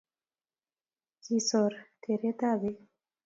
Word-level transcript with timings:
kisor 1.23 1.71
teretab 2.01 2.59
beek. 2.61 2.79